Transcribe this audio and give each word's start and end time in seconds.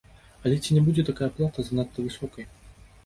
Але 0.45 0.55
ці 0.63 0.77
не 0.77 0.81
будзе 0.87 1.05
такая 1.11 1.29
плата 1.37 1.59
занадта 1.67 2.07
высокай? 2.07 2.45